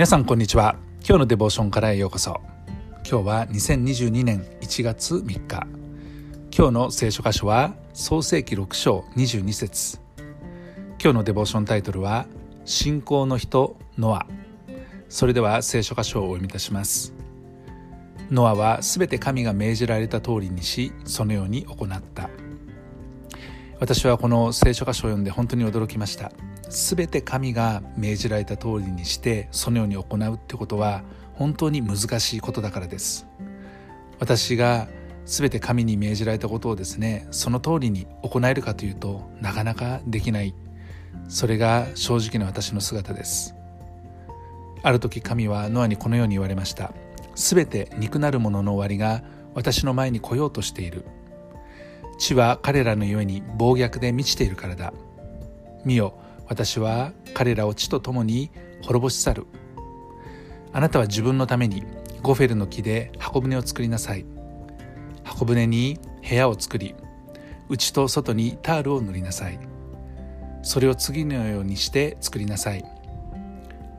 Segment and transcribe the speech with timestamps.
[0.00, 0.76] 皆さんこんにちは。
[1.06, 2.40] 今日のデボーションからへようこそ。
[3.06, 5.66] 今日は2022年1月3日。
[6.56, 10.00] 今日の聖書箇所は創世記6章22節。
[10.98, 12.24] 今日のデボーションタイトルは
[12.64, 14.26] 信仰の人ノア。
[15.10, 17.12] それでは聖書箇所をお読みいたします。
[18.30, 22.30] ノアはすべて神が命じられた通りにしそのように行った。
[23.78, 26.32] 私はこの聖書箇所を読んで本当に驚きました。
[26.70, 31.02] 全て神が命じられた通りにしてそのように行うってことは
[31.34, 33.26] 本当に難しいことだからです。
[34.20, 34.88] 私が
[35.26, 40.54] 全て神に命じられたことをですねその通りに行えるかというとなかなかできない。
[41.28, 43.54] それが正直な私の姿です。
[44.82, 46.92] ある時神はノアにこのように言われました。
[47.34, 49.24] 全て肉なるものの終わりが
[49.54, 51.04] 私の前に来ようとしている。
[52.18, 54.92] 地は彼らのゆえに暴虐で満ちているからだ。
[55.84, 56.14] 見よ
[56.50, 58.50] 私は彼らを地と共に
[58.82, 59.46] 滅ぼし去る。
[60.72, 61.84] あなたは自分のために
[62.22, 64.26] ゴフェルの木で箱舟を作りなさい。
[65.22, 66.96] 箱舟に部屋を作り
[67.68, 69.60] 内と外にタールを塗りなさい。
[70.62, 72.84] それを次のようにして作りなさい。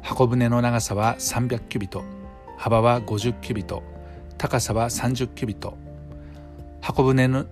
[0.01, 2.03] 箱舟の長さは300キュビト
[2.57, 3.81] 幅は50キュビト
[4.37, 5.77] 高さは30キュビト。
[6.81, 7.45] 箱舟の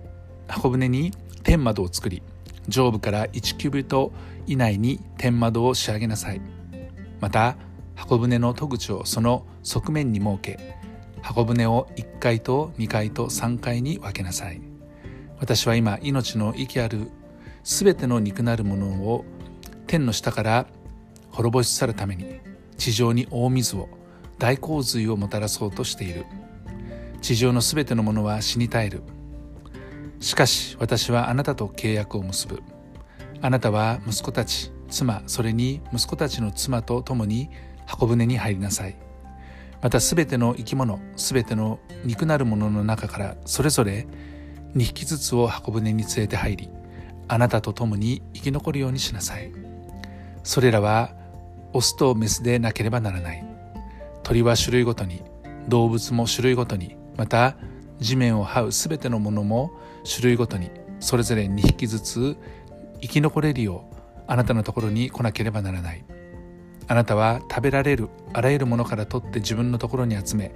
[0.46, 2.22] 箱舟に天窓を作り
[2.70, 4.12] 上部から1キュビト
[4.46, 6.40] 以内に天窓を仕上げなさい。
[7.20, 7.56] また
[7.94, 10.58] 箱舟の戸口をその側面に設け
[11.20, 14.62] 箱舟を1階と2階と3階に分けなさい。
[15.38, 17.10] 私は今命の息ある
[17.62, 19.24] すべての肉なるものを
[19.86, 20.66] 天の下から
[21.30, 22.40] 滅ぼし去るために
[22.78, 23.88] 地上に大水を
[24.38, 26.24] 大洪水をもたらそうとしている。
[27.20, 29.02] 地上のすべてのものは死に絶える。
[30.20, 32.62] しかし私はあなたと契約を結ぶ。
[33.40, 37.48] あなたは息子たち妻それに息子たちの妻と共に
[37.86, 38.96] 箱舟に入りなさい。
[39.80, 44.06] またすべての生き物すべての肉なるものの中からそれぞれ
[44.76, 46.68] 2匹ずつを箱舟に連れて入り
[47.26, 49.52] あなたと共に生き残るようにしなさい。
[50.42, 51.12] それらは
[51.72, 53.44] オスとメスでなければならない。
[54.22, 55.22] 鳥は種類ごとに
[55.68, 57.56] 動物も種類ごとにまた
[58.00, 59.70] 地面を這うすべてのものも
[60.04, 62.36] 種類ごとにそれぞれ2匹ずつ
[63.00, 63.96] 生き残れるよう
[64.26, 66.04] あなたのところに来なければならない。
[66.86, 70.52] あなたは食べられるあらゆるものから取って自分のところに集め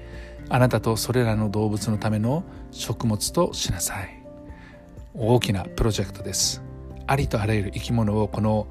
[0.48, 4.22] あなたとそれらの動物のための食物としなさい。
[5.14, 6.62] 大きなプロジェクトです。
[7.06, 8.66] ありとあらゆる生き物をこの、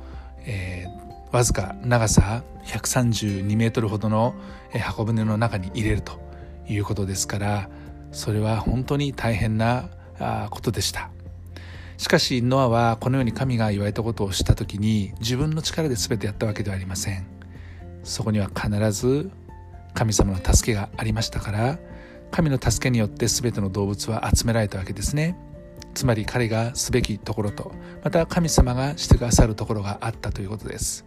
[0.45, 4.35] えー、わずか長さ132メートルほどの
[4.71, 6.19] 箱舟の中に入れると
[6.67, 7.69] いうことですから
[8.11, 9.89] それは本当に大変な
[10.49, 11.09] ことでした。
[11.97, 17.25] しかしノアはこのように神が言われたことをした時に自分の力で全てやったわけではありません。
[18.03, 19.31] そこには必ず
[19.93, 21.79] 神様の助けがありましたから
[22.31, 25.37] 神の助けによって全ての動物は集められたわけですね。
[25.93, 27.71] つまり彼がすべきところと
[28.03, 31.05] また神様がしてくださるところがあったということです。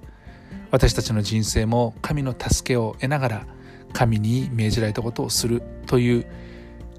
[0.70, 3.46] 私たちの人生も神の助けを得ながら
[3.92, 6.26] 神に命じられたことをするという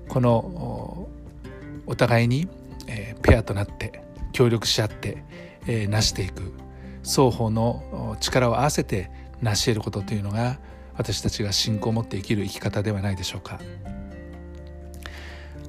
[0.07, 0.97] この
[1.88, 2.48] お互いに、
[2.88, 5.24] えペアとなって協力し合って、
[5.66, 6.53] え成していく
[7.03, 9.09] 双方の力を合わせて
[9.42, 10.59] 成し得ることというのが
[10.98, 13.59] 私たちが信仰を持って生きる生き方ではないでしょうか。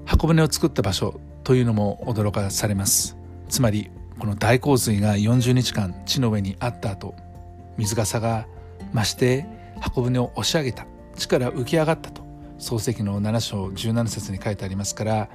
[0.05, 3.17] 箱舟を作った場所というのも驚かされます。
[3.49, 7.15] つまりこの大洪水が40日間地の上にあった後
[7.77, 8.47] 水かさが
[8.93, 9.47] 増して
[9.81, 10.87] 箱舟を押し上げた。
[11.17, 12.23] 地から浮き上がったと
[12.59, 15.29] 漱石の7章17節に書いてありますから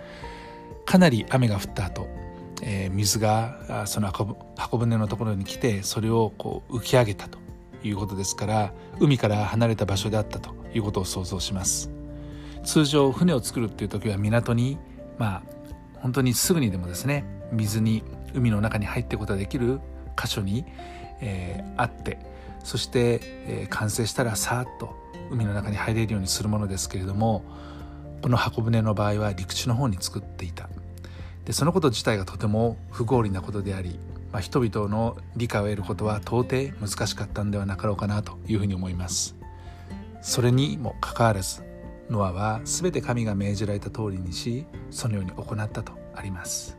[0.85, 2.07] かなり雨が降った後、
[2.61, 7.39] えー、水がその箱舟のところに来てそれをこう浮き上げたと
[7.83, 11.89] いうことですから海から離れた場所であったということを想像します。
[12.63, 14.77] 通常船を作るっていう時は港に
[15.17, 15.43] まあ
[15.95, 18.03] 本当にすぐにでもですね水に
[18.33, 19.79] 海の中に入っていくことができる
[20.17, 20.65] 箇所に、
[21.21, 22.19] えー、あって
[22.63, 24.95] そして、えー、完成したらさーっと
[25.29, 27.43] 海の中に入れるようにするものですけれども
[28.23, 30.69] この箱舟の場合は陸地の方に作っていた。
[31.43, 33.99] でそのこと自体がとても不合理なことであり、
[34.31, 39.35] まあ、人々の理解を得ることは到底難しかったんではなかろうかなというふうに思います。
[40.21, 41.65] それにもかかわらず
[42.09, 46.77] ノアは全て神が命じられた通りにしそのように行ったとあります。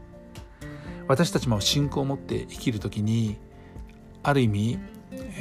[1.08, 3.36] 私たちも信仰を持って生きる時に
[4.22, 4.78] ある意味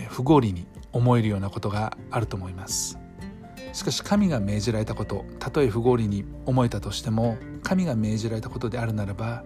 [0.09, 2.99] 不合理に思えるようなことがあると思います。
[3.73, 9.43] しかし神が命じられたことたとえ不合理に思えたとしても神が命じられたことであるならば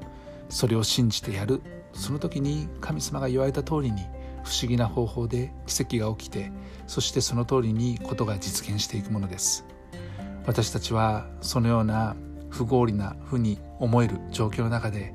[0.50, 1.62] それを信じてやる。
[1.94, 4.04] その時に神様が言われた通りに
[4.44, 6.52] 不思議な方法で奇跡が起きて
[6.86, 9.66] そしてその通りにことが実現していくものです。
[10.46, 12.16] 私たちはそのような
[12.50, 15.14] 不合理なふうに思える状況の中で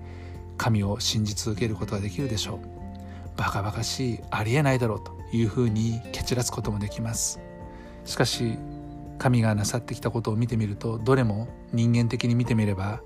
[0.58, 3.36] 神を信じ続けることができるでしょう。
[3.36, 7.40] バカバカしいありえないだろうというふうに蹴散らすこともできます。
[8.04, 8.58] しかし
[9.22, 13.00] 神がなさってきたことを見てみるとどれも人間的に見てみれば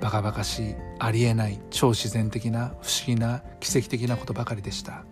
[0.00, 5.04] バカバカしいありえない超自然的な不思議な奇跡的なことばかりでした。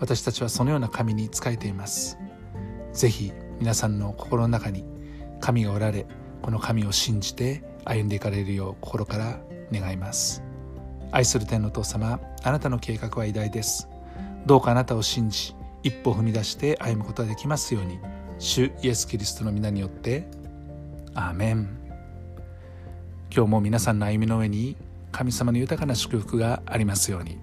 [0.00, 2.18] 私たちはそのような神に仕えています。
[2.92, 4.84] ぜひ皆さんの心の中に
[5.40, 6.06] 神がおられ
[6.42, 9.40] この神を信じて歩んでいかれるよう心から
[9.72, 10.42] 願います。
[11.10, 13.88] 愛する天のお父様あなたの計画は偉大です。
[14.44, 17.98] どうかあなたを信じ一歩踏み出して歩むことができますように。
[18.38, 20.26] 主イエス・キリストの皆によって
[21.14, 21.68] アーメン
[23.34, 24.76] 今日も皆さんの歩みの上に
[25.12, 27.38] 神様の豊かな祝福がありますように。